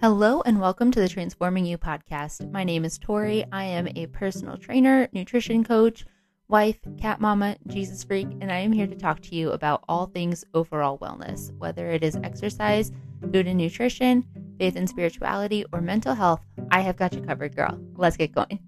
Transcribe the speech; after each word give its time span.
Hello 0.00 0.42
and 0.42 0.60
welcome 0.60 0.92
to 0.92 1.00
the 1.00 1.08
Transforming 1.08 1.66
You 1.66 1.76
podcast. 1.76 2.52
My 2.52 2.62
name 2.62 2.84
is 2.84 2.98
Tori. 2.98 3.44
I 3.50 3.64
am 3.64 3.88
a 3.96 4.06
personal 4.06 4.56
trainer, 4.56 5.08
nutrition 5.12 5.64
coach, 5.64 6.06
wife, 6.46 6.78
cat 7.00 7.20
mama, 7.20 7.56
Jesus 7.66 8.04
freak, 8.04 8.28
and 8.40 8.52
I 8.52 8.58
am 8.58 8.70
here 8.70 8.86
to 8.86 8.94
talk 8.94 9.18
to 9.22 9.34
you 9.34 9.50
about 9.50 9.82
all 9.88 10.06
things 10.06 10.44
overall 10.54 10.98
wellness, 10.98 11.52
whether 11.58 11.90
it 11.90 12.04
is 12.04 12.14
exercise, 12.22 12.92
food 13.32 13.48
and 13.48 13.58
nutrition, 13.58 14.24
faith 14.56 14.76
and 14.76 14.88
spirituality, 14.88 15.64
or 15.72 15.80
mental 15.80 16.14
health. 16.14 16.42
I 16.70 16.82
have 16.82 16.96
got 16.96 17.12
you 17.12 17.22
covered, 17.22 17.56
girl. 17.56 17.76
Let's 17.96 18.16
get 18.16 18.30
going. 18.30 18.60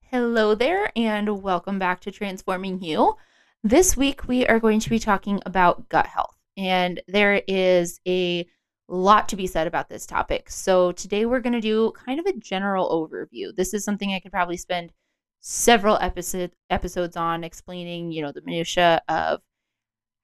Hello 0.00 0.56
there, 0.56 0.90
and 0.96 1.40
welcome 1.40 1.78
back 1.78 2.00
to 2.00 2.10
Transforming 2.10 2.82
You. 2.82 3.14
This 3.62 3.96
week, 3.96 4.26
we 4.26 4.44
are 4.44 4.58
going 4.58 4.80
to 4.80 4.90
be 4.90 4.98
talking 4.98 5.40
about 5.46 5.88
gut 5.88 6.06
health. 6.06 6.35
And 6.56 7.00
there 7.06 7.42
is 7.46 8.00
a 8.06 8.46
lot 8.88 9.28
to 9.28 9.36
be 9.36 9.46
said 9.46 9.66
about 9.66 9.88
this 9.88 10.06
topic. 10.06 10.50
So 10.50 10.92
today 10.92 11.26
we're 11.26 11.40
going 11.40 11.52
to 11.52 11.60
do 11.60 11.92
kind 11.92 12.20
of 12.20 12.26
a 12.26 12.38
general 12.38 12.88
overview. 12.90 13.54
This 13.54 13.74
is 13.74 13.84
something 13.84 14.12
I 14.12 14.20
could 14.20 14.32
probably 14.32 14.56
spend 14.56 14.92
several 15.40 15.98
episode 16.00 16.52
episodes 16.70 17.16
on 17.16 17.44
explaining, 17.44 18.12
you 18.12 18.22
know, 18.22 18.32
the 18.32 18.42
minutia 18.42 19.02
of 19.08 19.40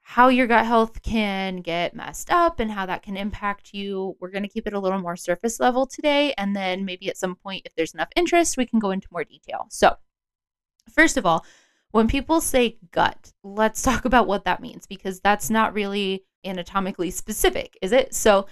how 0.03 0.29
your 0.29 0.47
gut 0.47 0.67
health 0.67 1.03
can 1.03 1.57
get 1.57 1.95
messed 1.95 2.31
up 2.31 2.59
and 2.61 2.71
how 2.71 2.87
that 2.87 3.03
can 3.03 3.17
impact 3.17 3.73
you. 3.73 4.17
We're 4.21 4.31
going 4.31 4.43
to 4.43 4.49
keep 4.49 4.67
it 4.67 4.73
a 4.73 4.81
little 4.81 4.99
more 4.99 5.17
surface 5.17 5.61
level 5.61 5.87
today 5.87 6.35
and 6.37 6.57
then 6.57 6.85
maybe 6.85 7.09
at 7.09 7.17
some 7.17 7.37
point 7.37 7.63
if 7.65 7.75
there's 7.77 7.95
enough 7.95 8.11
interest, 8.17 8.57
we 8.57 8.67
can 8.67 8.79
go 8.79 8.91
into 8.91 9.09
more 9.11 9.25
detail. 9.25 9.67
So, 9.71 9.97
first 10.93 11.17
of 11.17 11.25
all, 11.25 11.45
when 11.93 12.09
people 12.09 12.41
say 12.41 12.79
gut, 12.91 13.33
let's 13.45 13.83
talk 13.83 14.05
about 14.05 14.27
what 14.27 14.45
that 14.45 14.61
means 14.61 14.87
because 14.87 15.21
that's 15.21 15.49
not 15.49 15.75
really 15.75 16.25
anatomically 16.45 17.11
specific, 17.11 17.79
is 17.81 17.93
it? 17.93 18.15
So, 18.15 18.47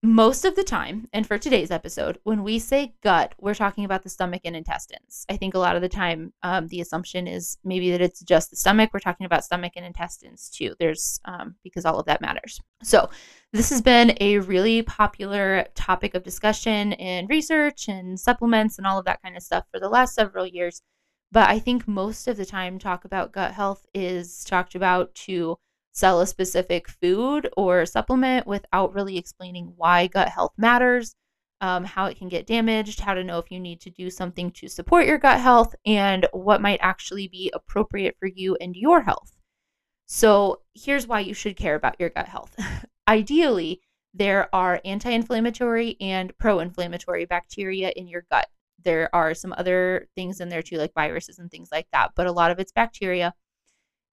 most 0.00 0.44
of 0.44 0.54
the 0.54 0.62
time, 0.62 1.08
and 1.12 1.26
for 1.26 1.38
today's 1.38 1.72
episode, 1.72 2.20
when 2.22 2.44
we 2.44 2.60
say 2.60 2.94
gut, 3.02 3.34
we're 3.40 3.54
talking 3.54 3.84
about 3.84 4.04
the 4.04 4.08
stomach 4.08 4.42
and 4.44 4.54
intestines. 4.54 5.26
I 5.28 5.36
think 5.36 5.54
a 5.54 5.58
lot 5.58 5.74
of 5.74 5.82
the 5.82 5.88
time, 5.88 6.32
um, 6.44 6.68
the 6.68 6.80
assumption 6.80 7.26
is 7.26 7.58
maybe 7.64 7.90
that 7.90 8.00
it's 8.00 8.20
just 8.20 8.50
the 8.50 8.56
stomach. 8.56 8.90
We're 8.92 9.00
talking 9.00 9.26
about 9.26 9.44
stomach 9.44 9.72
and 9.74 9.84
intestines 9.84 10.50
too. 10.50 10.76
There's 10.78 11.18
um, 11.24 11.56
because 11.64 11.84
all 11.84 11.98
of 11.98 12.06
that 12.06 12.20
matters. 12.20 12.60
So, 12.84 13.10
this 13.52 13.70
has 13.70 13.82
been 13.82 14.16
a 14.20 14.38
really 14.38 14.82
popular 14.82 15.66
topic 15.74 16.14
of 16.14 16.22
discussion 16.22 16.92
in 16.92 17.26
research 17.26 17.88
and 17.88 18.20
supplements 18.20 18.78
and 18.78 18.86
all 18.86 19.00
of 19.00 19.04
that 19.06 19.20
kind 19.20 19.36
of 19.36 19.42
stuff 19.42 19.64
for 19.72 19.80
the 19.80 19.88
last 19.88 20.14
several 20.14 20.46
years. 20.46 20.80
But 21.30 21.48
I 21.50 21.58
think 21.58 21.86
most 21.86 22.26
of 22.26 22.36
the 22.36 22.46
time, 22.46 22.78
talk 22.78 23.04
about 23.04 23.32
gut 23.32 23.52
health 23.52 23.84
is 23.94 24.44
talked 24.44 24.74
about 24.74 25.14
to 25.26 25.58
sell 25.92 26.20
a 26.20 26.26
specific 26.26 26.88
food 26.88 27.48
or 27.56 27.84
supplement 27.84 28.46
without 28.46 28.94
really 28.94 29.18
explaining 29.18 29.72
why 29.76 30.06
gut 30.06 30.28
health 30.28 30.52
matters, 30.56 31.14
um, 31.60 31.84
how 31.84 32.06
it 32.06 32.16
can 32.16 32.28
get 32.28 32.46
damaged, 32.46 33.00
how 33.00 33.14
to 33.14 33.24
know 33.24 33.38
if 33.38 33.50
you 33.50 33.60
need 33.60 33.80
to 33.80 33.90
do 33.90 34.08
something 34.08 34.50
to 34.52 34.68
support 34.68 35.06
your 35.06 35.18
gut 35.18 35.40
health, 35.40 35.74
and 35.84 36.26
what 36.32 36.62
might 36.62 36.78
actually 36.82 37.28
be 37.28 37.50
appropriate 37.54 38.16
for 38.18 38.28
you 38.28 38.56
and 38.60 38.76
your 38.76 39.02
health. 39.02 39.32
So, 40.06 40.62
here's 40.74 41.06
why 41.06 41.20
you 41.20 41.34
should 41.34 41.56
care 41.56 41.74
about 41.74 42.00
your 42.00 42.10
gut 42.10 42.28
health. 42.28 42.54
Ideally, 43.08 43.82
there 44.14 44.54
are 44.54 44.80
anti 44.84 45.10
inflammatory 45.10 45.96
and 46.00 46.36
pro 46.38 46.60
inflammatory 46.60 47.26
bacteria 47.26 47.92
in 47.94 48.08
your 48.08 48.24
gut. 48.30 48.48
There 48.88 49.14
are 49.14 49.34
some 49.34 49.54
other 49.58 50.08
things 50.14 50.40
in 50.40 50.48
there 50.48 50.62
too, 50.62 50.78
like 50.78 50.94
viruses 50.94 51.38
and 51.38 51.50
things 51.50 51.68
like 51.70 51.88
that, 51.92 52.12
but 52.16 52.26
a 52.26 52.32
lot 52.32 52.50
of 52.50 52.58
it's 52.58 52.72
bacteria. 52.72 53.34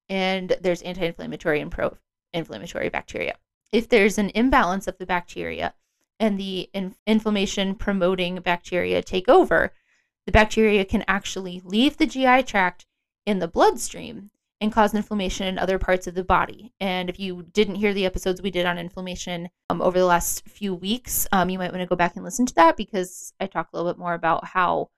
And 0.10 0.54
there's 0.60 0.82
anti 0.82 1.06
inflammatory 1.06 1.62
and 1.62 1.72
pro 1.72 1.96
inflammatory 2.34 2.90
bacteria. 2.90 3.36
If 3.72 3.88
there's 3.88 4.18
an 4.18 4.32
imbalance 4.36 4.86
of 4.86 4.98
the 4.98 5.06
bacteria 5.06 5.76
and 6.20 6.38
the 6.38 6.70
in- 6.74 6.94
inflammation 7.08 7.76
promoting 7.76 8.36
bacteria 8.42 9.02
take 9.02 9.30
over, 9.30 9.72
the 10.26 10.34
bacteria 10.34 10.84
can 10.84 11.06
actually 11.08 11.62
leave 11.64 11.96
the 11.96 12.06
GI 12.06 12.44
tract 12.44 12.86
in 13.26 13.40
the 13.40 13.48
bloodstream 13.48 14.30
and 14.62 14.72
cause 14.72 14.94
inflammation 14.94 15.48
in 15.48 15.60
other 15.60 15.78
parts 15.78 16.08
of 16.08 16.16
the 16.16 16.24
body. 16.24 16.74
And 16.80 17.10
if 17.10 17.20
you 17.20 17.44
didn't 17.52 17.76
hear 17.76 17.94
the 17.94 18.06
episodes 18.06 18.42
we 18.42 18.52
did 18.52 18.66
on 18.66 18.78
inflammation 18.78 19.50
um, 19.70 19.82
over 19.82 20.00
the 20.00 20.06
last 20.06 20.48
few 20.48 20.74
weeks, 20.74 21.28
um, 21.32 21.50
you 21.50 21.60
might 21.60 21.72
want 21.72 21.82
to 21.82 21.88
go 21.88 21.96
back 21.96 22.16
and 22.16 22.24
listen 22.24 22.46
to 22.46 22.56
that 22.56 22.78
because 22.78 23.34
I 23.40 23.48
talk 23.48 23.70
a 23.72 23.78
little 23.78 23.92
bit 23.92 24.00
more 24.00 24.14
about 24.14 24.46
how 24.46 24.90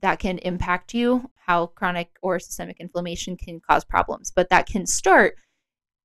that 0.00 0.18
can 0.18 0.38
impact 0.38 0.94
you, 0.94 1.30
how 1.36 1.66
chronic 1.66 2.16
or 2.22 2.38
systemic 2.38 2.78
inflammation 2.80 3.36
can 3.36 3.60
cause 3.60 3.84
problems. 3.84 4.32
But 4.34 4.50
that 4.50 4.66
can 4.66 4.86
start 4.86 5.36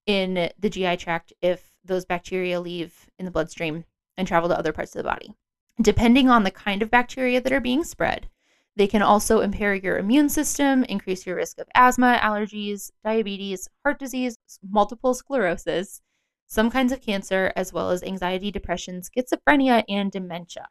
in 0.06 0.50
the 0.60 0.70
GI 0.70 0.98
tract 0.98 1.34
if 1.42 1.72
those 1.86 2.06
bacteria 2.06 2.60
leave 2.60 3.10
in 3.18 3.26
the 3.26 3.32
bloodstream 3.32 3.86
and 4.18 4.28
travel 4.28 4.50
to 4.50 4.58
other 4.58 4.74
parts 4.74 4.96
of 4.96 5.04
the 5.04 5.10
body. 5.10 5.34
Depending 5.82 6.30
on 6.30 6.44
the 6.44 6.52
kind 6.52 6.82
of 6.82 6.92
bacteria 6.92 7.40
that 7.40 7.54
are 7.54 7.62
being 7.62 7.84
spread, 7.84 8.30
they 8.80 8.88
can 8.88 9.02
also 9.02 9.42
impair 9.42 9.76
your 9.76 9.98
immune 9.98 10.30
system, 10.30 10.86
increase 10.86 11.26
your 11.26 11.36
risk 11.36 11.60
of 11.60 11.68
asthma, 11.76 12.18
allergies, 12.24 12.92
diabetes, 13.04 13.68
heart 13.84 14.00
disease, 14.00 14.38
multiple 14.64 15.14
sclerosis, 15.14 16.00
some 16.48 16.72
kinds 16.72 16.94
of 16.94 17.02
cancer, 17.02 17.52
as 17.58 17.74
well 17.74 17.90
as 17.90 18.02
anxiety, 18.04 18.52
depression, 18.52 19.02
schizophrenia, 19.02 19.84
and 19.90 20.14
dementia. 20.14 20.70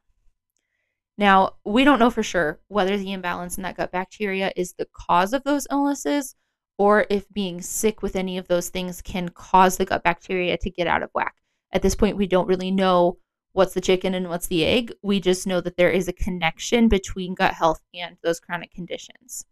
Now, 1.19 1.57
we 1.67 1.85
don't 1.85 1.99
know 1.99 2.09
for 2.09 2.23
sure 2.23 2.59
whether 2.69 2.97
the 2.97 3.13
imbalance 3.13 3.59
in 3.59 3.63
that 3.65 3.77
gut 3.77 3.93
bacteria 3.93 4.53
is 4.57 4.73
the 4.73 4.89
cause 4.95 5.35
of 5.35 5.45
those 5.45 5.67
illnesses 5.71 6.35
or 6.79 7.05
if 7.11 7.29
being 7.31 7.61
sick 7.61 8.01
with 8.01 8.17
any 8.17 8.39
of 8.39 8.49
those 8.49 8.71
things 8.71 9.03
can 9.03 9.29
cause 9.29 9.77
the 9.77 9.85
gut 9.85 10.03
bacteria 10.03 10.57
to 10.57 10.71
get 10.71 10.87
out 10.87 11.03
of 11.03 11.11
whack. 11.15 11.35
At 11.73 11.83
this 11.83 11.95
point, 11.95 12.17
we 12.17 12.27
don't 12.27 12.49
really 12.49 12.71
know 12.71 13.19
what's 13.59 13.75
the 13.75 13.81
chicken 13.81 14.15
and 14.15 14.29
what's 14.29 14.47
the 14.47 14.65
egg. 14.65 14.93
We 15.03 15.19
just 15.19 15.45
know 15.45 15.61
that 15.61 15.77
there 15.77 15.91
is 15.91 16.07
a 16.07 16.13
connection 16.13 16.89
between 16.89 17.35
gut 17.35 17.55
health 17.55 17.83
and 17.93 18.17
those 18.23 18.39
chronic 18.39 18.73
conditions. 18.73 19.45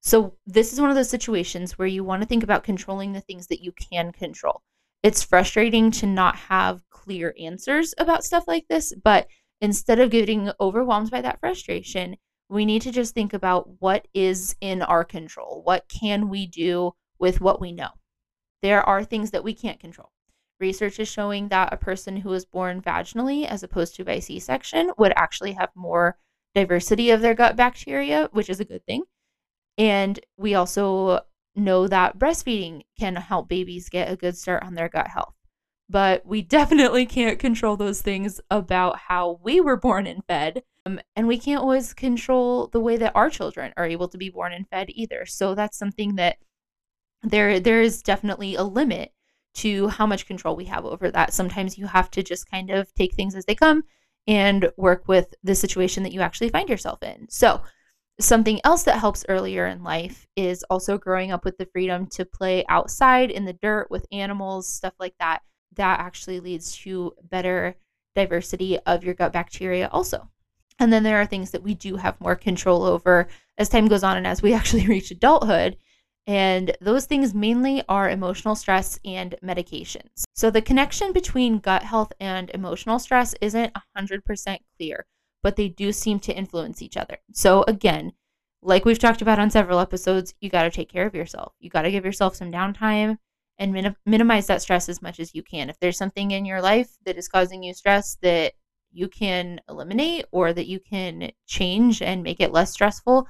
So, 0.00 0.34
this 0.44 0.72
is 0.72 0.80
one 0.80 0.90
of 0.90 0.96
those 0.96 1.08
situations 1.08 1.78
where 1.78 1.86
you 1.86 2.02
want 2.02 2.22
to 2.22 2.28
think 2.28 2.42
about 2.42 2.64
controlling 2.64 3.12
the 3.12 3.20
things 3.20 3.46
that 3.46 3.62
you 3.62 3.70
can 3.70 4.10
control. 4.10 4.62
It's 5.04 5.22
frustrating 5.22 5.92
to 5.92 6.06
not 6.06 6.34
have 6.34 6.82
clear 6.90 7.36
answers 7.38 7.94
about 7.98 8.24
stuff 8.24 8.48
like 8.48 8.66
this, 8.66 8.92
but 9.04 9.28
instead 9.60 10.00
of 10.00 10.10
getting 10.10 10.50
overwhelmed 10.60 11.12
by 11.12 11.20
that 11.20 11.38
frustration, 11.38 12.16
we 12.48 12.66
need 12.66 12.82
to 12.82 12.90
just 12.90 13.14
think 13.14 13.32
about 13.32 13.80
what 13.80 14.08
is 14.12 14.56
in 14.60 14.82
our 14.82 15.04
control. 15.04 15.62
What 15.62 15.88
can 15.88 16.28
we 16.28 16.48
do 16.48 16.94
with 17.20 17.40
what 17.40 17.60
we 17.60 17.70
know? 17.70 17.90
There 18.60 18.82
are 18.82 19.04
things 19.04 19.30
that 19.30 19.44
we 19.44 19.54
can't 19.54 19.78
control. 19.78 20.10
Research 20.62 21.00
is 21.00 21.08
showing 21.08 21.48
that 21.48 21.72
a 21.72 21.76
person 21.76 22.18
who 22.18 22.28
was 22.28 22.44
born 22.44 22.80
vaginally 22.80 23.44
as 23.44 23.64
opposed 23.64 23.96
to 23.96 24.04
by 24.04 24.20
C 24.20 24.38
section 24.38 24.92
would 24.96 25.12
actually 25.16 25.52
have 25.52 25.70
more 25.74 26.16
diversity 26.54 27.10
of 27.10 27.20
their 27.20 27.34
gut 27.34 27.56
bacteria, 27.56 28.28
which 28.32 28.48
is 28.48 28.60
a 28.60 28.64
good 28.64 28.86
thing. 28.86 29.02
And 29.76 30.20
we 30.36 30.54
also 30.54 31.22
know 31.56 31.88
that 31.88 32.16
breastfeeding 32.16 32.82
can 32.96 33.16
help 33.16 33.48
babies 33.48 33.88
get 33.88 34.10
a 34.10 34.16
good 34.16 34.36
start 34.36 34.62
on 34.62 34.74
their 34.74 34.88
gut 34.88 35.08
health. 35.08 35.34
But 35.90 36.24
we 36.24 36.42
definitely 36.58 37.06
can't 37.06 37.40
control 37.40 37.76
those 37.76 38.00
things 38.00 38.40
about 38.48 38.98
how 39.08 39.40
we 39.42 39.60
were 39.60 39.76
born 39.76 40.06
and 40.06 40.24
fed. 40.28 40.62
Um, 40.86 41.00
and 41.16 41.26
we 41.26 41.38
can't 41.38 41.60
always 41.60 41.92
control 41.92 42.68
the 42.68 42.80
way 42.80 42.96
that 42.98 43.16
our 43.16 43.30
children 43.30 43.72
are 43.76 43.86
able 43.86 44.06
to 44.08 44.18
be 44.18 44.30
born 44.30 44.52
and 44.52 44.68
fed 44.68 44.90
either. 44.90 45.26
So 45.26 45.56
that's 45.56 45.76
something 45.76 46.14
that 46.16 46.36
there 47.24 47.58
there 47.58 47.80
is 47.80 48.02
definitely 48.02 48.54
a 48.54 48.62
limit 48.62 49.12
to 49.54 49.88
how 49.88 50.06
much 50.06 50.26
control 50.26 50.56
we 50.56 50.64
have 50.66 50.84
over 50.84 51.10
that. 51.10 51.32
Sometimes 51.32 51.78
you 51.78 51.86
have 51.86 52.10
to 52.12 52.22
just 52.22 52.50
kind 52.50 52.70
of 52.70 52.92
take 52.94 53.14
things 53.14 53.34
as 53.34 53.44
they 53.44 53.54
come 53.54 53.84
and 54.26 54.70
work 54.76 55.08
with 55.08 55.34
the 55.42 55.54
situation 55.54 56.02
that 56.02 56.12
you 56.12 56.20
actually 56.20 56.48
find 56.48 56.68
yourself 56.68 57.02
in. 57.02 57.26
So, 57.28 57.60
something 58.20 58.60
else 58.64 58.84
that 58.84 58.98
helps 58.98 59.24
earlier 59.28 59.66
in 59.66 59.82
life 59.82 60.26
is 60.36 60.64
also 60.70 60.98
growing 60.98 61.32
up 61.32 61.44
with 61.44 61.58
the 61.58 61.66
freedom 61.66 62.06
to 62.06 62.24
play 62.24 62.64
outside 62.68 63.30
in 63.30 63.44
the 63.44 63.54
dirt 63.54 63.90
with 63.90 64.06
animals, 64.12 64.68
stuff 64.68 64.94
like 65.00 65.14
that. 65.18 65.40
That 65.76 66.00
actually 66.00 66.38
leads 66.40 66.76
to 66.78 67.14
better 67.22 67.74
diversity 68.14 68.78
of 68.80 69.04
your 69.04 69.14
gut 69.14 69.32
bacteria, 69.32 69.88
also. 69.90 70.28
And 70.78 70.92
then 70.92 71.02
there 71.02 71.20
are 71.20 71.26
things 71.26 71.50
that 71.50 71.62
we 71.62 71.74
do 71.74 71.96
have 71.96 72.20
more 72.20 72.36
control 72.36 72.82
over 72.84 73.28
as 73.58 73.68
time 73.68 73.88
goes 73.88 74.02
on 74.02 74.16
and 74.16 74.26
as 74.26 74.42
we 74.42 74.52
actually 74.54 74.86
reach 74.86 75.10
adulthood 75.10 75.76
and 76.26 76.76
those 76.80 77.06
things 77.06 77.34
mainly 77.34 77.82
are 77.88 78.08
emotional 78.08 78.54
stress 78.54 78.98
and 79.04 79.34
medications. 79.42 80.24
So 80.34 80.50
the 80.50 80.62
connection 80.62 81.12
between 81.12 81.58
gut 81.58 81.82
health 81.82 82.12
and 82.20 82.50
emotional 82.50 82.98
stress 82.98 83.34
isn't 83.40 83.72
100% 83.98 84.58
clear, 84.76 85.06
but 85.42 85.56
they 85.56 85.68
do 85.68 85.92
seem 85.92 86.20
to 86.20 86.36
influence 86.36 86.80
each 86.80 86.96
other. 86.96 87.18
So 87.32 87.64
again, 87.66 88.12
like 88.62 88.84
we've 88.84 88.98
talked 88.98 89.22
about 89.22 89.40
on 89.40 89.50
several 89.50 89.80
episodes, 89.80 90.34
you 90.40 90.48
got 90.48 90.62
to 90.62 90.70
take 90.70 90.88
care 90.88 91.06
of 91.06 91.14
yourself. 91.14 91.52
You 91.58 91.68
got 91.68 91.82
to 91.82 91.90
give 91.90 92.04
yourself 92.04 92.36
some 92.36 92.52
downtime 92.52 93.18
and 93.58 93.72
min- 93.72 93.96
minimize 94.06 94.46
that 94.46 94.62
stress 94.62 94.88
as 94.88 95.02
much 95.02 95.18
as 95.18 95.34
you 95.34 95.42
can. 95.42 95.68
If 95.68 95.78
there's 95.80 95.98
something 95.98 96.30
in 96.30 96.44
your 96.44 96.62
life 96.62 96.96
that 97.04 97.18
is 97.18 97.28
causing 97.28 97.64
you 97.64 97.74
stress 97.74 98.16
that 98.22 98.52
you 98.92 99.08
can 99.08 99.60
eliminate 99.68 100.26
or 100.30 100.52
that 100.52 100.66
you 100.68 100.78
can 100.78 101.32
change 101.46 102.02
and 102.02 102.22
make 102.22 102.40
it 102.40 102.52
less 102.52 102.72
stressful, 102.72 103.26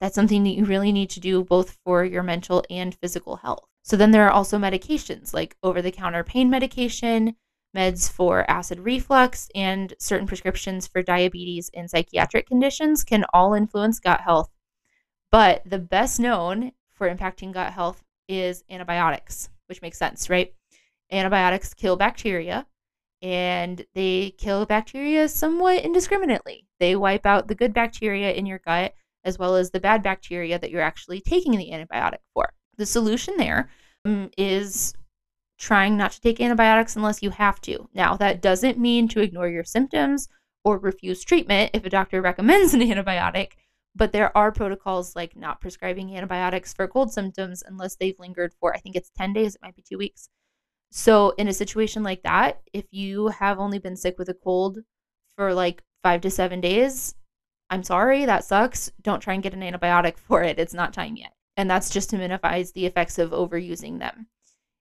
that's 0.00 0.14
something 0.14 0.44
that 0.44 0.56
you 0.56 0.64
really 0.64 0.92
need 0.92 1.10
to 1.10 1.20
do 1.20 1.44
both 1.44 1.76
for 1.84 2.04
your 2.04 2.22
mental 2.22 2.64
and 2.70 2.94
physical 2.94 3.36
health. 3.36 3.66
So 3.82 3.96
then 3.96 4.10
there 4.10 4.26
are 4.26 4.32
also 4.32 4.58
medications 4.58 5.34
like 5.34 5.56
over 5.62 5.82
the 5.82 5.90
counter 5.90 6.24
pain 6.24 6.48
medication, 6.48 7.36
meds 7.76 8.10
for 8.10 8.50
acid 8.50 8.80
reflux, 8.80 9.48
and 9.54 9.94
certain 9.98 10.26
prescriptions 10.26 10.86
for 10.86 11.02
diabetes 11.02 11.70
and 11.74 11.90
psychiatric 11.90 12.46
conditions 12.46 13.04
can 13.04 13.24
all 13.32 13.54
influence 13.54 14.00
gut 14.00 14.22
health. 14.22 14.50
But 15.30 15.62
the 15.64 15.78
best 15.78 16.18
known 16.18 16.72
for 16.92 17.08
impacting 17.08 17.52
gut 17.52 17.72
health 17.72 18.02
is 18.28 18.64
antibiotics, 18.70 19.50
which 19.66 19.82
makes 19.82 19.98
sense, 19.98 20.30
right? 20.30 20.52
Antibiotics 21.12 21.74
kill 21.74 21.96
bacteria 21.96 22.66
and 23.22 23.84
they 23.94 24.34
kill 24.38 24.64
bacteria 24.64 25.28
somewhat 25.28 25.84
indiscriminately. 25.84 26.66
They 26.78 26.96
wipe 26.96 27.26
out 27.26 27.48
the 27.48 27.54
good 27.54 27.74
bacteria 27.74 28.32
in 28.32 28.46
your 28.46 28.60
gut 28.60 28.94
as 29.24 29.38
well 29.38 29.56
as 29.56 29.70
the 29.70 29.80
bad 29.80 30.02
bacteria 30.02 30.58
that 30.58 30.70
you're 30.70 30.80
actually 30.80 31.20
taking 31.20 31.52
the 31.52 31.70
antibiotic 31.70 32.18
for. 32.34 32.52
The 32.76 32.86
solution 32.86 33.36
there 33.36 33.70
um, 34.04 34.30
is 34.36 34.94
trying 35.58 35.96
not 35.96 36.12
to 36.12 36.20
take 36.20 36.40
antibiotics 36.40 36.96
unless 36.96 37.22
you 37.22 37.30
have 37.30 37.60
to. 37.60 37.88
Now, 37.94 38.16
that 38.16 38.40
doesn't 38.40 38.78
mean 38.78 39.08
to 39.08 39.20
ignore 39.20 39.48
your 39.48 39.64
symptoms 39.64 40.28
or 40.64 40.78
refuse 40.78 41.22
treatment 41.22 41.70
if 41.74 41.84
a 41.84 41.90
doctor 41.90 42.22
recommends 42.22 42.72
an 42.72 42.80
antibiotic, 42.80 43.52
but 43.94 44.12
there 44.12 44.36
are 44.36 44.52
protocols 44.52 45.14
like 45.14 45.36
not 45.36 45.60
prescribing 45.60 46.16
antibiotics 46.16 46.72
for 46.72 46.88
cold 46.88 47.12
symptoms 47.12 47.62
unless 47.66 47.96
they've 47.96 48.18
lingered 48.18 48.54
for, 48.58 48.74
I 48.74 48.78
think 48.80 48.96
it's 48.96 49.10
10 49.16 49.34
days, 49.34 49.54
it 49.54 49.62
might 49.62 49.76
be 49.76 49.82
two 49.82 49.98
weeks. 49.98 50.30
So, 50.92 51.30
in 51.38 51.46
a 51.46 51.52
situation 51.52 52.02
like 52.02 52.22
that, 52.22 52.62
if 52.72 52.86
you 52.90 53.28
have 53.28 53.60
only 53.60 53.78
been 53.78 53.96
sick 53.96 54.18
with 54.18 54.28
a 54.28 54.34
cold 54.34 54.78
for 55.36 55.54
like 55.54 55.84
five 56.02 56.20
to 56.22 56.30
seven 56.30 56.60
days, 56.60 57.14
I'm 57.70 57.84
sorry, 57.84 58.24
that 58.26 58.44
sucks. 58.44 58.90
Don't 59.00 59.20
try 59.20 59.34
and 59.34 59.42
get 59.42 59.54
an 59.54 59.60
antibiotic 59.60 60.18
for 60.18 60.42
it. 60.42 60.58
It's 60.58 60.74
not 60.74 60.92
time 60.92 61.16
yet. 61.16 61.32
And 61.56 61.70
that's 61.70 61.90
just 61.90 62.10
to 62.10 62.18
minimize 62.18 62.72
the 62.72 62.86
effects 62.86 63.18
of 63.18 63.30
overusing 63.30 63.98
them. 63.98 64.26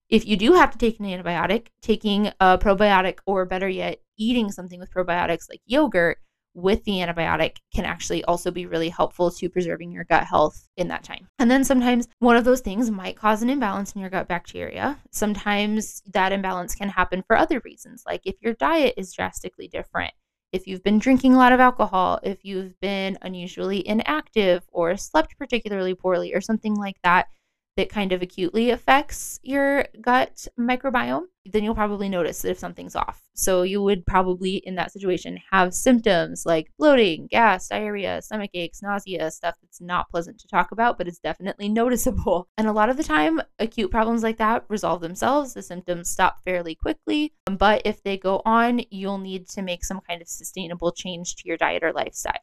If 0.10 0.26
you 0.26 0.38
do 0.38 0.54
have 0.54 0.72
to 0.72 0.78
take 0.78 1.00
an 1.00 1.06
antibiotic, 1.06 1.68
taking 1.82 2.28
a 2.40 2.58
probiotic 2.58 3.20
or 3.28 3.46
better 3.46 3.70
yet, 3.70 4.02
eating 4.18 4.52
something 4.52 4.80
with 4.80 4.92
probiotics 4.92 5.48
like 5.50 5.62
yogurt 5.66 6.18
with 6.56 6.84
the 6.84 6.94
antibiotic 6.94 7.58
can 7.74 7.86
actually 7.86 8.24
also 8.24 8.50
be 8.50 8.66
really 8.66 8.90
helpful 8.90 9.30
to 9.30 9.50
preserving 9.50 9.92
your 9.92 10.04
gut 10.06 10.24
health 10.24 10.68
in 10.78 10.88
that 10.88 11.04
time. 11.04 11.28
And 11.38 11.50
then 11.50 11.64
sometimes 11.64 12.08
one 12.18 12.36
of 12.36 12.44
those 12.44 12.62
things 12.62 12.90
might 12.90 13.18
cause 13.18 13.44
an 13.44 13.52
imbalance 13.52 13.94
in 13.94 14.02
your 14.02 14.10
gut 14.10 14.28
bacteria. 14.28 14.98
Sometimes 15.12 16.02
that 16.14 16.32
imbalance 16.32 16.74
can 16.74 16.90
happen 16.90 17.24
for 17.28 17.38
other 17.38 17.62
reasons, 17.64 18.04
like 18.06 18.22
if 18.26 18.36
your 18.42 18.54
diet 18.54 18.96
is 18.98 19.14
drastically 19.14 19.68
different 19.68 20.14
if 20.52 20.68
you've 20.68 20.84
been 20.84 21.00
drinking 21.00 21.34
a 21.34 21.38
lot 21.38 21.52
of 21.52 21.60
alcohol, 21.60 22.20
if 22.24 22.44
you've 22.44 22.80
been 22.80 23.18
unusually 23.22 23.88
inactive 23.88 24.64
or 24.72 24.98
slept 24.98 25.38
particularly 25.38 25.94
poorly 25.94 26.34
or 26.34 26.42
something 26.42 26.76
like 26.76 26.98
that, 27.04 27.28
that 27.78 27.90
kind 27.90 28.12
of 28.12 28.22
acutely 28.22 28.72
affects 28.72 29.40
your 29.44 29.86
gut 30.02 30.48
microbiome, 30.60 31.24
then 31.46 31.64
you'll 31.64 31.76
probably 31.76 32.10
notice 32.10 32.42
that 32.42 32.52
if 32.52 32.60
something's 32.60 32.96
off. 32.96 33.22
So 33.34 33.62
you 33.62 33.82
would 33.82 34.06
probably 34.06 34.58
in 34.58 34.76
that 34.76 34.92
situation 34.92 35.40
have 35.52 35.74
symptoms 35.74 36.44
like 36.46 36.68
bloating, 36.78 37.28
gas, 37.32 37.70
diarrhea, 37.70 38.22
stomach 38.22 38.52
aches, 38.54 38.82
nausea, 38.82 39.32
stuff 39.32 39.56
that's 39.62 39.80
not 39.80 40.10
pleasant 40.10 40.40
to 40.40 40.48
talk 40.48 40.72
about, 40.72 40.98
but 40.98 41.08
it's 41.08 41.20
definitely 41.20 41.70
noticeable. 41.70 42.48
And 42.58 42.68
a 42.68 42.74
lot 42.74 42.90
of 42.90 42.98
the 42.98 43.04
time, 43.04 43.42
acute 43.60 43.92
problems 43.92 44.24
like 44.24 44.38
that 44.38 44.66
resolve 44.68 45.02
themselves. 45.02 45.54
The 45.54 45.62
symptoms 45.62 46.10
stop 46.10 46.38
fairly 46.44 46.76
quickly. 46.76 47.34
But 47.46 47.82
if 47.86 48.04
they 48.04 48.18
go 48.18 48.42
on, 48.46 48.82
you'll 48.90 49.18
need 49.18 49.48
to 49.50 49.62
make 49.62 49.86
some 49.86 50.02
kind 50.02 50.22
of 50.22 50.28
sustainable 50.28 50.92
change 50.92 51.36
to 51.38 51.48
your 51.48 51.58
diet 51.58 51.84
or 51.84 51.94
lifestyle 51.94 52.34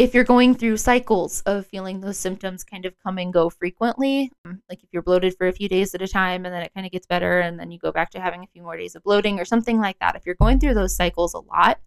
if 0.00 0.14
you're 0.14 0.24
going 0.24 0.54
through 0.54 0.78
cycles 0.78 1.42
of 1.42 1.66
feeling 1.66 2.00
those 2.00 2.16
symptoms 2.16 2.64
kind 2.64 2.86
of 2.86 2.94
come 3.04 3.18
and 3.18 3.34
go 3.34 3.50
frequently, 3.50 4.32
um, 4.46 4.62
like 4.70 4.82
if 4.82 4.88
you're 4.92 5.02
bloated 5.02 5.36
for 5.36 5.46
a 5.46 5.52
few 5.52 5.68
days 5.68 5.94
at 5.94 6.00
a 6.00 6.08
time 6.08 6.46
and 6.46 6.54
then 6.54 6.62
it 6.62 6.72
kind 6.72 6.86
of 6.86 6.92
gets 6.92 7.06
better 7.06 7.40
and 7.40 7.60
then 7.60 7.70
you 7.70 7.78
go 7.78 7.92
back 7.92 8.08
to 8.08 8.18
having 8.18 8.42
a 8.42 8.46
few 8.46 8.62
more 8.62 8.78
days 8.78 8.96
of 8.96 9.02
bloating 9.02 9.38
or 9.38 9.44
something 9.44 9.78
like 9.78 9.98
that, 9.98 10.16
if 10.16 10.24
you're 10.24 10.34
going 10.36 10.58
through 10.58 10.72
those 10.72 10.96
cycles 10.96 11.34
a 11.34 11.38
lot, 11.38 11.80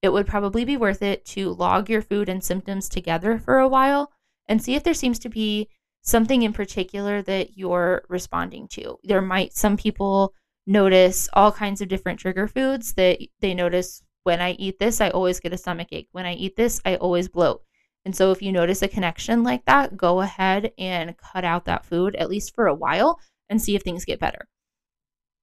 it 0.00 0.10
would 0.10 0.28
probably 0.28 0.64
be 0.64 0.76
worth 0.76 1.02
it 1.02 1.24
to 1.24 1.54
log 1.54 1.90
your 1.90 2.02
food 2.02 2.28
and 2.28 2.44
symptoms 2.44 2.88
together 2.88 3.36
for 3.36 3.58
a 3.58 3.66
while 3.66 4.12
and 4.48 4.62
see 4.62 4.76
if 4.76 4.84
there 4.84 4.94
seems 4.94 5.18
to 5.18 5.28
be 5.28 5.68
something 6.02 6.42
in 6.42 6.52
particular 6.52 7.20
that 7.20 7.58
you're 7.58 8.04
responding 8.08 8.68
to. 8.68 8.96
There 9.02 9.20
might, 9.20 9.56
some 9.56 9.76
people 9.76 10.34
notice 10.68 11.28
all 11.32 11.50
kinds 11.50 11.80
of 11.80 11.88
different 11.88 12.20
trigger 12.20 12.46
foods 12.46 12.92
that 12.92 13.18
they 13.40 13.54
notice 13.54 14.04
when 14.26 14.40
I 14.40 14.52
eat 14.52 14.80
this, 14.80 15.00
I 15.00 15.10
always 15.10 15.38
get 15.38 15.52
a 15.52 15.56
stomach 15.56 15.86
ache. 15.92 16.08
When 16.10 16.26
I 16.26 16.34
eat 16.34 16.56
this, 16.56 16.80
I 16.84 16.96
always 16.96 17.28
bloat. 17.28 17.62
And 18.04 18.14
so 18.14 18.32
if 18.32 18.42
you 18.42 18.50
notice 18.50 18.82
a 18.82 18.88
connection 18.88 19.44
like 19.44 19.64
that, 19.66 19.96
go 19.96 20.20
ahead 20.20 20.72
and 20.78 21.16
cut 21.16 21.44
out 21.44 21.64
that 21.66 21.86
food 21.86 22.16
at 22.16 22.28
least 22.28 22.52
for 22.52 22.66
a 22.66 22.74
while 22.74 23.20
and 23.48 23.62
see 23.62 23.76
if 23.76 23.82
things 23.82 24.04
get 24.04 24.18
better. 24.18 24.48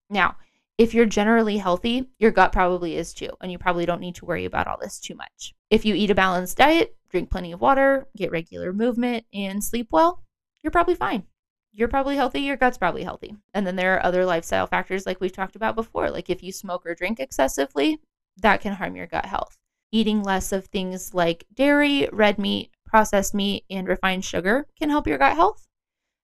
Now, 0.09 0.35
if 0.77 0.93
you're 0.93 1.05
generally 1.05 1.57
healthy, 1.57 2.09
your 2.19 2.31
gut 2.31 2.51
probably 2.51 2.97
is 2.97 3.13
too, 3.13 3.29
and 3.39 3.49
you 3.49 3.57
probably 3.57 3.85
don't 3.85 4.01
need 4.01 4.15
to 4.15 4.25
worry 4.25 4.43
about 4.43 4.67
all 4.67 4.77
this 4.81 4.99
too 4.99 5.15
much. 5.15 5.53
If 5.69 5.85
you 5.85 5.95
eat 5.95 6.11
a 6.11 6.15
balanced 6.15 6.57
diet, 6.57 6.97
drink 7.09 7.31
plenty 7.31 7.53
of 7.53 7.61
water, 7.61 8.09
get 8.17 8.31
regular 8.31 8.73
movement, 8.73 9.23
and 9.33 9.63
sleep 9.63 9.87
well, 9.91 10.25
you're 10.61 10.71
probably 10.71 10.95
fine. 10.95 11.23
You're 11.71 11.87
probably 11.87 12.17
healthy, 12.17 12.41
your 12.41 12.57
gut's 12.57 12.77
probably 12.77 13.03
healthy. 13.03 13.33
And 13.53 13.65
then 13.65 13.77
there 13.77 13.95
are 13.95 14.05
other 14.05 14.25
lifestyle 14.25 14.67
factors 14.67 15.05
like 15.05 15.21
we've 15.21 15.31
talked 15.31 15.55
about 15.55 15.75
before. 15.75 16.09
Like 16.09 16.29
if 16.29 16.43
you 16.43 16.51
smoke 16.51 16.85
or 16.85 16.95
drink 16.95 17.21
excessively, 17.21 18.01
that 18.37 18.61
can 18.61 18.73
harm 18.73 18.95
your 18.95 19.07
gut 19.07 19.25
health. 19.25 19.57
Eating 19.91 20.23
less 20.23 20.51
of 20.51 20.65
things 20.65 21.13
like 21.13 21.45
dairy, 21.53 22.09
red 22.11 22.39
meat, 22.39 22.71
processed 22.85 23.33
meat, 23.33 23.63
and 23.69 23.87
refined 23.87 24.25
sugar 24.25 24.67
can 24.77 24.89
help 24.89 25.07
your 25.07 25.17
gut 25.17 25.35
health. 25.35 25.67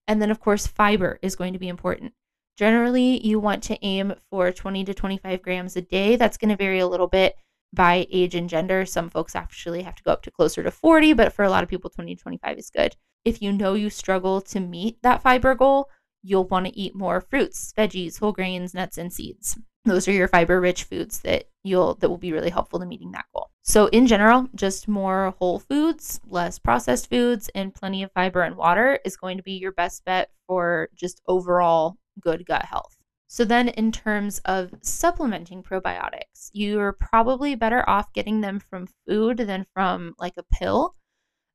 And 0.07 0.21
then, 0.21 0.31
of 0.31 0.39
course, 0.39 0.65
fiber 0.65 1.19
is 1.21 1.35
going 1.35 1.53
to 1.53 1.59
be 1.59 1.67
important. 1.67 2.13
Generally, 2.57 3.25
you 3.25 3.39
want 3.39 3.63
to 3.63 3.77
aim 3.85 4.15
for 4.29 4.51
20 4.51 4.83
to 4.85 4.93
25 4.93 5.41
grams 5.41 5.75
a 5.75 5.81
day. 5.81 6.15
That's 6.15 6.37
going 6.37 6.49
to 6.49 6.55
vary 6.55 6.79
a 6.79 6.87
little 6.87 7.07
bit 7.07 7.35
by 7.73 8.07
age 8.11 8.35
and 8.35 8.49
gender. 8.49 8.85
Some 8.85 9.09
folks 9.09 9.35
actually 9.35 9.83
have 9.83 9.95
to 9.95 10.03
go 10.03 10.11
up 10.11 10.23
to 10.23 10.31
closer 10.31 10.63
to 10.63 10.71
40, 10.71 11.13
but 11.13 11.31
for 11.31 11.45
a 11.45 11.49
lot 11.49 11.63
of 11.63 11.69
people, 11.69 11.89
20 11.89 12.15
to 12.15 12.21
25 12.21 12.57
is 12.57 12.69
good. 12.69 12.95
If 13.23 13.41
you 13.41 13.51
know 13.51 13.75
you 13.75 13.89
struggle 13.89 14.41
to 14.41 14.59
meet 14.59 15.01
that 15.03 15.21
fiber 15.21 15.53
goal, 15.53 15.89
you'll 16.23 16.47
want 16.47 16.65
to 16.65 16.77
eat 16.77 16.95
more 16.95 17.21
fruits, 17.21 17.71
veggies, 17.77 18.19
whole 18.19 18.31
grains, 18.31 18.73
nuts, 18.73 18.97
and 18.97 19.13
seeds 19.13 19.57
those 19.89 20.07
are 20.07 20.13
your 20.13 20.27
fiber 20.27 20.61
rich 20.61 20.83
foods 20.83 21.19
that 21.21 21.45
you'll 21.63 21.95
that 21.95 22.09
will 22.09 22.17
be 22.17 22.31
really 22.31 22.49
helpful 22.49 22.79
to 22.79 22.85
meeting 22.85 23.11
that 23.11 23.25
goal. 23.33 23.49
So 23.61 23.87
in 23.87 24.07
general, 24.07 24.47
just 24.55 24.87
more 24.87 25.35
whole 25.39 25.59
foods, 25.59 26.19
less 26.27 26.57
processed 26.57 27.09
foods 27.09 27.49
and 27.53 27.73
plenty 27.73 28.03
of 28.03 28.11
fiber 28.13 28.41
and 28.41 28.55
water 28.55 28.99
is 29.05 29.17
going 29.17 29.37
to 29.37 29.43
be 29.43 29.53
your 29.53 29.71
best 29.71 30.05
bet 30.05 30.29
for 30.47 30.89
just 30.95 31.21
overall 31.27 31.97
good 32.19 32.45
gut 32.45 32.65
health. 32.65 32.95
So 33.27 33.45
then 33.45 33.69
in 33.69 33.91
terms 33.91 34.39
of 34.45 34.73
supplementing 34.81 35.61
probiotics, 35.61 36.49
you're 36.51 36.93
probably 36.93 37.53
better 37.53 37.87
off 37.87 38.11
getting 38.11 38.41
them 38.41 38.59
from 38.59 38.87
food 39.07 39.37
than 39.37 39.67
from 39.71 40.15
like 40.17 40.33
a 40.37 40.43
pill. 40.51 40.95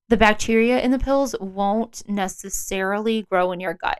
The 0.08 0.16
bacteria 0.16 0.80
in 0.80 0.92
the 0.92 1.00
pills 1.00 1.34
won't 1.40 2.02
necessarily 2.06 3.22
grow 3.22 3.50
in 3.50 3.58
your 3.58 3.74
gut. 3.74 3.98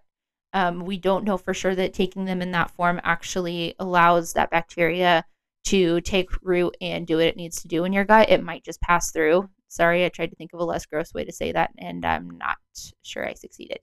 Um, 0.55 0.85
we 0.85 0.97
don't 0.97 1.25
know 1.25 1.37
for 1.37 1.53
sure 1.53 1.75
that 1.75 1.93
taking 1.93 2.25
them 2.25 2.41
in 2.41 2.53
that 2.53 2.71
form 2.71 3.01
actually 3.05 3.75
allows 3.79 4.33
that 4.33 4.51
bacteria 4.51 5.25
to 5.65 6.01
take 6.03 6.31
root 6.43 6.77
and 6.81 7.07
do 7.07 7.17
what 7.17 7.27
it 7.27 7.37
needs 7.37 7.61
to 7.63 7.69
do 7.69 7.85
in 7.85 7.93
your 7.93 8.05
gut. 8.05 8.31
It 8.31 8.43
might 8.43 8.65
just 8.65 8.81
pass 8.81 9.11
through. 9.11 9.49
Sorry, 9.69 10.05
I 10.05 10.09
tried 10.09 10.31
to 10.31 10.37
think 10.37 10.53
of 10.53 10.61
a 10.61 10.65
less 10.65 10.87
gross 10.87 11.13
way 11.13 11.25
to 11.25 11.33
say 11.33 11.51
that, 11.53 11.71
and 11.79 12.05
I'm 12.05 12.31
not 12.31 12.57
sure 13.03 13.29
I 13.29 13.35
succeeded. 13.35 13.81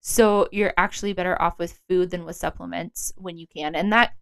So 0.00 0.48
you're 0.52 0.72
actually 0.78 1.12
better 1.12 1.40
off 1.42 1.58
with 1.58 1.80
food 1.88 2.10
than 2.10 2.24
with 2.24 2.36
supplements 2.36 3.12
when 3.16 3.36
you 3.36 3.46
can. 3.46 3.74
And 3.74 3.92
that, 3.92 4.12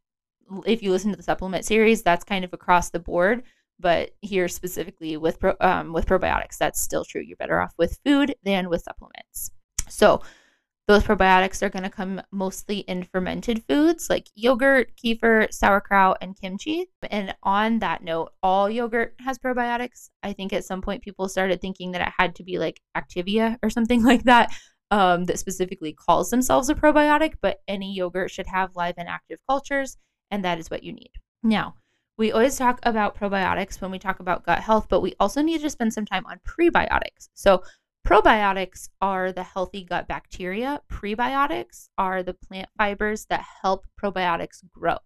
if 0.67 0.83
you 0.83 0.91
listen 0.91 1.11
to 1.11 1.17
the 1.17 1.23
supplement 1.23 1.65
series, 1.65 2.03
that's 2.03 2.25
kind 2.25 2.45
of 2.45 2.53
across 2.53 2.91
the 2.91 2.99
board. 2.99 3.45
But 3.79 4.11
here 4.21 4.49
specifically 4.49 5.17
with 5.17 5.39
pro, 5.39 5.55
um, 5.61 5.93
with 5.93 6.07
probiotics, 6.07 6.57
that's 6.59 6.81
still 6.81 7.05
true. 7.05 7.21
You're 7.21 7.37
better 7.37 7.61
off 7.61 7.75
with 7.77 7.99
food 8.05 8.35
than 8.43 8.69
with 8.71 8.83
supplements. 8.83 9.51
So 9.89 10.23
those 10.87 11.03
probiotics 11.03 11.62
are 11.62 11.71
going 11.71 11.83
to 11.83 11.91
come 11.91 12.21
mostly 12.31 12.81
in 12.81 13.05
fermented 13.05 13.64
foods 13.67 14.11
like 14.11 14.29
yogurt, 14.35 14.93
kefir, 15.03 15.53
sauerkraut, 15.53 16.19
and 16.21 16.38
kimchi. 16.38 16.91
And 17.11 17.35
on 17.43 17.79
that 17.79 18.03
note, 18.03 18.33
all 18.43 18.69
yogurt 18.69 19.14
has 19.21 19.38
probiotics. 19.38 20.11
I 20.23 20.35
think 20.35 20.53
at 20.53 20.64
some 20.64 20.83
point 20.83 21.03
people 21.03 21.29
started 21.29 21.61
thinking 21.61 21.93
that 21.93 22.07
it 22.07 22.12
had 22.19 22.35
to 22.37 22.45
be 22.45 22.59
like 22.59 22.81
Activia 22.97 23.59
or 23.62 23.71
something 23.71 24.03
like 24.05 24.25
that 24.25 24.53
um, 24.91 25.25
that 25.25 25.38
specifically 25.38 25.93
calls 25.93 26.31
themselves 26.31 26.69
a 26.69 26.75
probiotic, 26.75 27.35
but 27.41 27.61
any 27.67 27.95
yogurt 27.95 28.31
should 28.31 28.47
have 28.47 28.76
live 28.76 28.95
and 28.99 29.09
active 29.09 29.38
cultures, 29.49 29.97
and 30.31 30.45
that 30.45 30.59
is 30.59 30.71
what 30.71 30.83
you 30.83 30.93
need. 30.93 31.11
Now, 31.43 31.75
we 32.17 32.31
always 32.31 32.57
talk 32.57 32.79
about 32.85 33.19
probiotics 33.19 33.81
when 33.81 33.91
we 33.91 33.99
talk 33.99 34.21
about 34.21 34.47
gut 34.47 34.61
health, 34.61 34.87
but 34.88 35.00
we 35.00 35.14
also 35.19 35.43
need 35.43 35.62
to 35.62 35.71
spend 35.71 35.93
some 35.93 36.07
time 36.07 36.25
on 36.26 36.38
prebiotics. 36.47 37.29
So, 37.35 37.62
Probiotics 38.06 38.90
are 39.00 39.32
the 39.32 39.42
healthy 39.42 39.82
gut 39.82 40.06
bacteria. 40.06 40.82
Prebiotics 40.90 41.88
are 41.96 42.23
the 42.23 42.34
plant 42.34 42.68
fibers 42.76 43.25
that 43.30 43.44
help 43.62 43.87
probiotics 44.00 44.62
grow. 44.70 44.99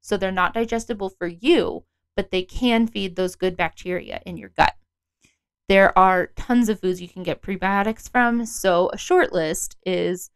So 0.00 0.16
they're 0.16 0.32
not 0.32 0.54
digestible 0.54 1.10
for 1.10 1.26
you, 1.26 1.84
but 2.16 2.30
they 2.30 2.42
can 2.42 2.86
feed 2.86 3.14
those 3.14 3.36
good 3.36 3.58
bacteria 3.58 4.22
in 4.24 4.38
your 4.38 4.48
gut. 4.56 4.72
There 5.68 5.96
are 5.98 6.28
tons 6.28 6.70
of 6.70 6.80
foods 6.80 7.02
you 7.02 7.08
can 7.08 7.24
get 7.24 7.42
prebiotics 7.42 8.10
from. 8.10 8.46
So 8.46 8.88
a 8.90 8.96
short 8.96 9.34
list 9.34 9.76
is 9.84 10.30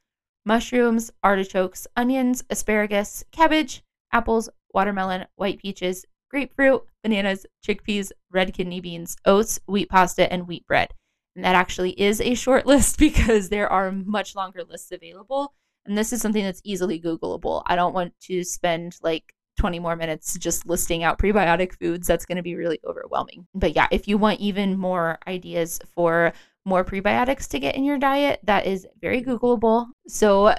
mushrooms, 0.45 1.11
artichokes, 1.23 1.87
onions, 1.97 2.45
asparagus, 2.51 3.25
cabbage, 3.33 3.83
apples, 4.13 4.51
watermelon, 4.75 5.27
white 5.37 5.59
peaches, 5.59 6.05
grapefruit, 6.31 6.83
bananas, 7.03 7.47
chickpeas, 7.67 8.11
red 8.31 8.53
kidney 8.53 8.81
beans, 8.81 9.17
oats, 9.25 9.59
wheat 9.67 9.89
pasta, 9.89 10.31
and 10.31 10.47
wheat 10.47 10.67
bread. 10.67 10.93
And 11.41 11.45
that 11.47 11.55
actually 11.55 11.99
is 11.99 12.21
a 12.21 12.35
short 12.35 12.67
list 12.67 12.99
because 12.99 13.49
there 13.49 13.67
are 13.73 13.91
much 13.91 14.37
longer 14.37 14.63
lists 14.63 14.93
available. 14.93 15.55
And 15.87 15.97
this 15.97 16.13
is 16.13 16.21
something 16.21 16.45
that's 16.45 16.61
easily 16.65 17.01
Googleable. 17.01 17.63
I 17.65 17.77
don't 17.77 17.95
want 17.95 18.13
to 18.25 18.45
spend 18.45 18.99
like 19.01 19.35
20 19.57 19.79
more 19.79 19.97
minutes 19.97 20.37
just 20.37 20.67
listing 20.67 21.03
out 21.03 21.19
prebiotic 21.19 21.73
foods. 21.79 22.07
That's 22.07 22.27
going 22.27 22.37
to 22.37 22.43
be 22.43 22.57
really 22.57 22.79
overwhelming. 22.87 23.47
But 23.55 23.75
yeah, 23.75 23.89
if 23.91 24.07
you 24.07 24.19
want 24.19 24.41
even 24.41 24.79
more 24.79 25.19
ideas 25.27 25.81
for 25.95 26.35
more 26.67 26.85
prebiotics 26.85 27.49
to 27.49 27.59
get 27.59 27.75
in 27.75 27.85
your 27.85 27.97
diet, 27.97 28.41
that 28.43 28.67
is 28.67 28.87
very 29.01 29.23
Googleable. 29.23 29.87
So, 30.09 30.55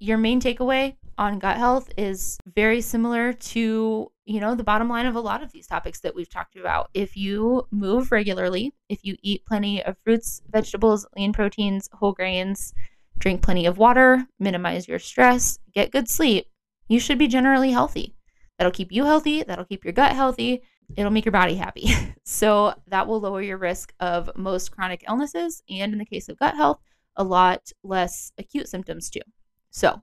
your 0.00 0.18
main 0.18 0.42
takeaway 0.42 0.96
on 1.18 1.38
gut 1.38 1.56
health 1.56 1.90
is 1.96 2.38
very 2.54 2.80
similar 2.80 3.32
to, 3.32 4.10
you 4.24 4.40
know, 4.40 4.54
the 4.54 4.64
bottom 4.64 4.88
line 4.88 5.06
of 5.06 5.14
a 5.14 5.20
lot 5.20 5.42
of 5.42 5.52
these 5.52 5.66
topics 5.66 6.00
that 6.00 6.14
we've 6.14 6.28
talked 6.28 6.56
about. 6.56 6.90
If 6.94 7.16
you 7.16 7.66
move 7.70 8.12
regularly, 8.12 8.74
if 8.88 9.04
you 9.04 9.16
eat 9.22 9.46
plenty 9.46 9.82
of 9.82 9.96
fruits, 10.04 10.42
vegetables, 10.50 11.06
lean 11.16 11.32
proteins, 11.32 11.88
whole 11.92 12.12
grains, 12.12 12.74
drink 13.18 13.42
plenty 13.42 13.66
of 13.66 13.78
water, 13.78 14.26
minimize 14.38 14.88
your 14.88 14.98
stress, 14.98 15.58
get 15.72 15.90
good 15.90 16.08
sleep, 16.08 16.46
you 16.88 17.00
should 17.00 17.18
be 17.18 17.28
generally 17.28 17.70
healthy. 17.70 18.14
That'll 18.58 18.72
keep 18.72 18.92
you 18.92 19.04
healthy, 19.04 19.42
that'll 19.42 19.64
keep 19.64 19.84
your 19.84 19.92
gut 19.92 20.12
healthy, 20.12 20.62
it'll 20.96 21.10
make 21.10 21.24
your 21.24 21.32
body 21.32 21.56
happy. 21.56 21.90
so 22.24 22.74
that 22.88 23.06
will 23.06 23.20
lower 23.20 23.42
your 23.42 23.58
risk 23.58 23.92
of 24.00 24.30
most 24.36 24.70
chronic 24.70 25.04
illnesses 25.08 25.62
and 25.68 25.92
in 25.92 25.98
the 25.98 26.06
case 26.06 26.28
of 26.28 26.38
gut 26.38 26.54
health, 26.54 26.80
a 27.16 27.24
lot 27.24 27.70
less 27.82 28.32
acute 28.38 28.68
symptoms 28.68 29.10
too. 29.10 29.20
So, 29.70 30.02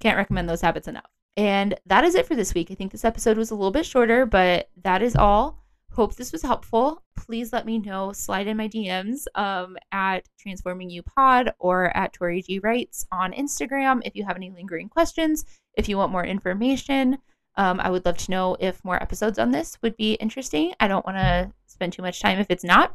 can't 0.00 0.16
recommend 0.16 0.48
those 0.48 0.62
habits 0.62 0.88
enough. 0.88 1.10
And 1.36 1.78
that 1.86 2.04
is 2.04 2.14
it 2.14 2.26
for 2.26 2.34
this 2.34 2.54
week. 2.54 2.70
I 2.70 2.74
think 2.74 2.92
this 2.92 3.04
episode 3.04 3.38
was 3.38 3.50
a 3.50 3.54
little 3.54 3.70
bit 3.70 3.86
shorter, 3.86 4.26
but 4.26 4.68
that 4.82 5.02
is 5.02 5.14
all. 5.14 5.60
Hope 5.92 6.14
this 6.14 6.32
was 6.32 6.42
helpful. 6.42 7.02
Please 7.16 7.52
let 7.52 7.66
me 7.66 7.78
know. 7.78 8.12
Slide 8.12 8.46
in 8.46 8.56
my 8.56 8.68
DMs 8.68 9.26
um, 9.34 9.76
at 9.92 10.28
Transforming 10.38 10.90
You 10.90 11.02
Pod 11.02 11.52
or 11.58 11.94
at 11.96 12.12
Tori 12.12 12.42
G 12.42 12.58
Writes 12.58 13.06
on 13.12 13.32
Instagram 13.32 14.00
if 14.04 14.14
you 14.14 14.24
have 14.24 14.36
any 14.36 14.50
lingering 14.50 14.88
questions. 14.88 15.44
If 15.74 15.88
you 15.88 15.96
want 15.96 16.12
more 16.12 16.24
information, 16.24 17.18
um, 17.56 17.80
I 17.80 17.90
would 17.90 18.04
love 18.06 18.18
to 18.18 18.30
know 18.30 18.56
if 18.60 18.84
more 18.84 19.02
episodes 19.02 19.38
on 19.38 19.50
this 19.50 19.78
would 19.82 19.96
be 19.96 20.14
interesting. 20.14 20.72
I 20.80 20.88
don't 20.88 21.04
want 21.04 21.18
to 21.18 21.52
spend 21.66 21.92
too 21.92 22.02
much 22.02 22.20
time 22.20 22.38
if 22.38 22.46
it's 22.50 22.64
not. 22.64 22.94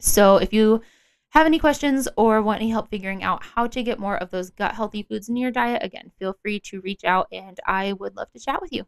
So 0.00 0.36
if 0.36 0.52
you 0.52 0.80
have 1.30 1.46
any 1.46 1.58
questions 1.58 2.08
or 2.16 2.40
want 2.40 2.60
any 2.60 2.70
help 2.70 2.88
figuring 2.88 3.22
out 3.22 3.42
how 3.42 3.66
to 3.66 3.82
get 3.82 3.98
more 3.98 4.16
of 4.16 4.30
those 4.30 4.50
gut 4.50 4.74
healthy 4.74 5.02
foods 5.02 5.28
in 5.28 5.36
your 5.36 5.50
diet, 5.50 5.82
again, 5.84 6.10
feel 6.18 6.34
free 6.42 6.58
to 6.60 6.80
reach 6.80 7.04
out 7.04 7.28
and 7.30 7.58
I 7.66 7.92
would 7.92 8.16
love 8.16 8.30
to 8.32 8.40
chat 8.40 8.62
with 8.62 8.72
you. 8.72 8.86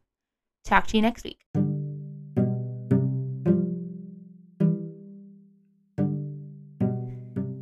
Talk 0.64 0.86
to 0.88 0.96
you 0.96 1.02
next 1.02 1.24
week. 1.24 1.40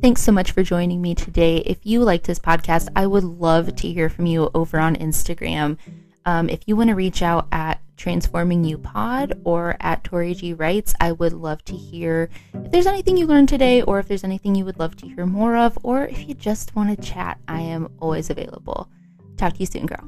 Thanks 0.01 0.21
so 0.21 0.31
much 0.31 0.51
for 0.51 0.63
joining 0.63 1.01
me 1.01 1.13
today. 1.13 1.57
If 1.57 1.85
you 1.85 2.03
like 2.03 2.23
this 2.23 2.39
podcast, 2.39 2.87
I 2.95 3.05
would 3.05 3.25
love 3.25 3.75
to 3.75 3.91
hear 3.91 4.07
from 4.07 4.27
you 4.27 4.49
over 4.53 4.79
on 4.79 4.95
Instagram. 4.95 5.77
Um, 6.29 6.47
if 6.47 6.59
you 6.67 6.75
want 6.75 6.89
to 6.89 6.95
reach 6.95 7.23
out 7.23 7.47
at 7.51 7.81
Transforming 7.97 8.63
You 8.63 8.77
Pod 8.77 9.41
or 9.45 9.75
at 9.79 10.03
Tori 10.03 10.35
G 10.35 10.53
Writes, 10.53 10.93
I 11.01 11.11
would 11.11 11.33
love 11.33 11.65
to 11.65 11.75
hear 11.75 12.29
if 12.53 12.71
there's 12.71 12.85
anything 12.85 13.17
you 13.17 13.25
learned 13.25 13.49
today 13.49 13.81
or 13.81 13.97
if 13.97 14.07
there's 14.07 14.23
anything 14.23 14.53
you 14.53 14.63
would 14.63 14.77
love 14.77 14.95
to 14.97 15.07
hear 15.07 15.25
more 15.25 15.57
of, 15.57 15.75
or 15.81 16.05
if 16.05 16.29
you 16.29 16.35
just 16.35 16.75
want 16.75 16.95
to 16.95 17.03
chat, 17.03 17.39
I 17.47 17.61
am 17.61 17.91
always 17.99 18.29
available. 18.29 18.91
Talk 19.37 19.53
to 19.53 19.59
you 19.59 19.65
soon, 19.65 19.87
girl. 19.87 20.07